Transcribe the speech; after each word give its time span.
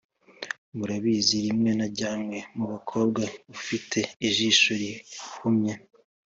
murabizi 0.77 1.35
rimwe 1.45 1.71
najyanywe 1.79 2.37
numukobwa 2.55 3.21
ufite 3.55 3.99
ijisho 4.27 4.71
rihumye 4.81 5.73